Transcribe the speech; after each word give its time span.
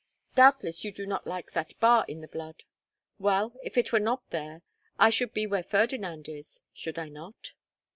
Doubtless 0.33 0.83
you 0.83 0.91
do 0.91 1.05
not 1.05 1.27
like 1.27 1.51
that 1.51 1.79
bar 1.79 2.05
in 2.07 2.21
the 2.21 2.27
blood. 2.27 2.63
Well, 3.19 3.53
if 3.63 3.77
it 3.77 3.91
were 3.91 3.99
not 3.99 4.27
there, 4.31 4.63
I 4.97 5.11
should 5.11 5.31
be 5.31 5.45
where 5.45 5.61
Ferdinand 5.61 6.27
is, 6.27 6.63
should 6.73 6.97
I 6.97 7.07
not? 7.09 7.51